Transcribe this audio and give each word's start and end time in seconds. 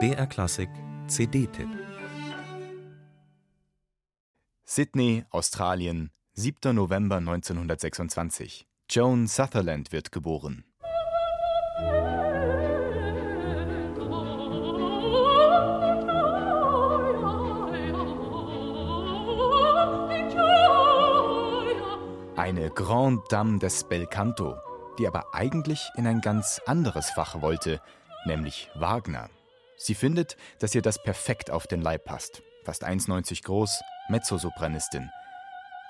BR 0.00 0.26
Klassik 0.26 0.68
CD-Tipp 1.06 1.68
Sydney, 4.64 5.24
Australien, 5.30 6.10
7. 6.32 6.74
November 6.74 7.18
1926. 7.18 8.66
Joan 8.90 9.28
Sutherland 9.28 9.92
wird 9.92 10.10
geboren. 10.10 10.64
Eine 22.36 22.70
Grande 22.70 23.22
Dame 23.28 23.60
des 23.60 23.84
Bel 23.84 24.06
Canto, 24.08 24.56
die 24.98 25.06
aber 25.06 25.34
eigentlich 25.34 25.90
in 25.96 26.06
ein 26.06 26.20
ganz 26.20 26.60
anderes 26.66 27.10
Fach 27.10 27.40
wollte, 27.40 27.80
nämlich 28.24 28.70
Wagner. 28.74 29.28
Sie 29.76 29.94
findet, 29.94 30.36
dass 30.60 30.74
ihr 30.74 30.82
das 30.82 31.02
perfekt 31.02 31.50
auf 31.50 31.66
den 31.66 31.82
Leib 31.82 32.04
passt. 32.04 32.42
Fast 32.64 32.86
1,90 32.86 33.44
groß, 33.44 33.82
Mezzosopranistin. 34.08 35.10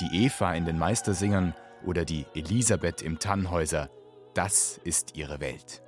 Die 0.00 0.24
Eva 0.24 0.54
in 0.54 0.64
den 0.64 0.78
Meistersingern 0.78 1.54
oder 1.84 2.04
die 2.04 2.26
Elisabeth 2.34 3.02
im 3.02 3.20
Tannhäuser, 3.20 3.90
das 4.34 4.80
ist 4.82 5.16
ihre 5.16 5.38
Welt. 5.38 5.83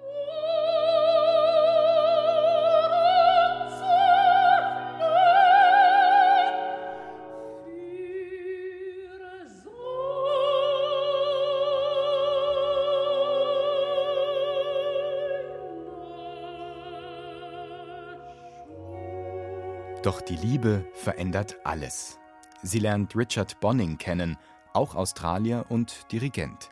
Doch 20.06 20.20
die 20.20 20.36
Liebe 20.36 20.86
verändert 20.94 21.56
alles. 21.64 22.20
Sie 22.62 22.78
lernt 22.78 23.16
Richard 23.16 23.58
Bonning 23.58 23.98
kennen, 23.98 24.36
auch 24.72 24.94
Australier 24.94 25.64
und 25.68 26.12
Dirigent. 26.12 26.70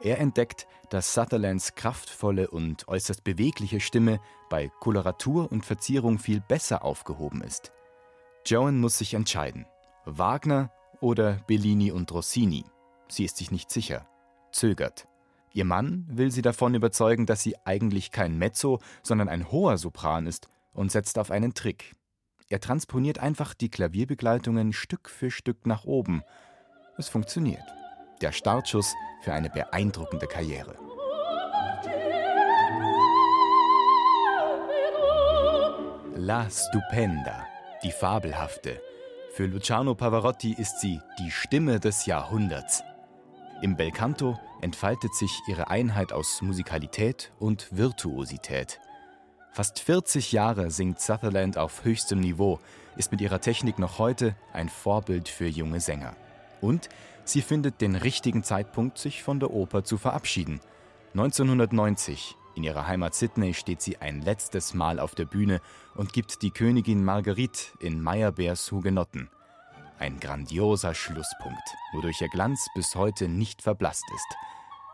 Er 0.00 0.18
entdeckt, 0.18 0.66
dass 0.88 1.12
Sutherlands 1.12 1.74
kraftvolle 1.74 2.50
und 2.50 2.88
äußerst 2.88 3.22
bewegliche 3.22 3.80
Stimme 3.80 4.18
bei 4.48 4.70
Koloratur 4.80 5.52
und 5.52 5.66
Verzierung 5.66 6.18
viel 6.18 6.40
besser 6.40 6.82
aufgehoben 6.82 7.42
ist. 7.42 7.70
Joan 8.46 8.80
muss 8.80 8.96
sich 8.96 9.12
entscheiden: 9.12 9.66
Wagner 10.06 10.72
oder 11.02 11.34
Bellini 11.46 11.92
und 11.92 12.10
Rossini. 12.10 12.64
Sie 13.08 13.26
ist 13.26 13.36
sich 13.36 13.50
nicht 13.50 13.70
sicher, 13.70 14.06
zögert. 14.52 15.06
Ihr 15.52 15.66
Mann 15.66 16.06
will 16.08 16.30
sie 16.30 16.40
davon 16.40 16.74
überzeugen, 16.74 17.26
dass 17.26 17.42
sie 17.42 17.56
eigentlich 17.66 18.10
kein 18.10 18.38
Mezzo, 18.38 18.80
sondern 19.02 19.28
ein 19.28 19.52
hoher 19.52 19.76
Sopran 19.76 20.26
ist 20.26 20.48
und 20.72 20.90
setzt 20.90 21.18
auf 21.18 21.30
einen 21.30 21.52
Trick. 21.52 21.94
Er 22.52 22.58
transponiert 22.58 23.20
einfach 23.20 23.54
die 23.54 23.68
Klavierbegleitungen 23.70 24.72
Stück 24.72 25.08
für 25.08 25.30
Stück 25.30 25.66
nach 25.66 25.84
oben. 25.84 26.22
Es 26.98 27.08
funktioniert. 27.08 27.62
Der 28.22 28.32
Startschuss 28.32 28.92
für 29.22 29.32
eine 29.32 29.50
beeindruckende 29.50 30.26
Karriere. 30.26 30.76
La 36.16 36.50
Stupenda, 36.50 37.46
die 37.84 37.92
fabelhafte. 37.92 38.82
Für 39.30 39.46
Luciano 39.46 39.94
Pavarotti 39.94 40.52
ist 40.52 40.80
sie 40.80 41.00
die 41.20 41.30
Stimme 41.30 41.78
des 41.78 42.04
Jahrhunderts. 42.06 42.82
Im 43.62 43.76
Belcanto 43.76 44.36
entfaltet 44.60 45.14
sich 45.14 45.40
ihre 45.46 45.68
Einheit 45.70 46.12
aus 46.12 46.42
Musikalität 46.42 47.30
und 47.38 47.68
Virtuosität. 47.70 48.80
Fast 49.52 49.80
40 49.80 50.30
Jahre 50.30 50.70
singt 50.70 51.00
Sutherland 51.00 51.58
auf 51.58 51.84
höchstem 51.84 52.20
Niveau, 52.20 52.60
ist 52.96 53.10
mit 53.10 53.20
ihrer 53.20 53.40
Technik 53.40 53.80
noch 53.80 53.98
heute 53.98 54.36
ein 54.52 54.68
Vorbild 54.68 55.28
für 55.28 55.48
junge 55.48 55.80
Sänger. 55.80 56.14
Und 56.60 56.88
sie 57.24 57.42
findet 57.42 57.80
den 57.80 57.96
richtigen 57.96 58.44
Zeitpunkt, 58.44 58.98
sich 58.98 59.24
von 59.24 59.40
der 59.40 59.50
Oper 59.50 59.82
zu 59.82 59.98
verabschieden. 59.98 60.60
1990, 61.14 62.36
in 62.54 62.62
ihrer 62.62 62.86
Heimat 62.86 63.16
Sydney, 63.16 63.52
steht 63.52 63.82
sie 63.82 63.96
ein 63.96 64.22
letztes 64.22 64.72
Mal 64.72 65.00
auf 65.00 65.16
der 65.16 65.24
Bühne 65.24 65.60
und 65.96 66.12
gibt 66.12 66.42
die 66.42 66.52
Königin 66.52 67.02
Marguerite 67.02 67.72
in 67.80 68.00
Meyerbeers 68.00 68.70
Hugenotten. 68.70 69.30
Ein 69.98 70.20
grandioser 70.20 70.94
Schlusspunkt, 70.94 71.74
wodurch 71.92 72.20
ihr 72.20 72.28
Glanz 72.28 72.68
bis 72.76 72.94
heute 72.94 73.26
nicht 73.26 73.62
verblasst 73.62 74.06
ist. 74.14 74.36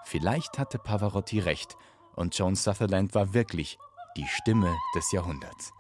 Vielleicht 0.05 0.59
hatte 0.59 0.79
Pavarotti 0.79 1.41
recht 1.41 1.77
und 2.15 2.37
Joan 2.39 2.55
Sutherland 2.55 3.15
war 3.15 3.35
wirklich 3.35 3.79
die 4.17 4.27
Stimme 4.27 4.75
des 4.95 5.13
Jahrhunderts. 5.13 5.73